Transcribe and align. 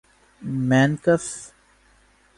مینکس 0.69 1.25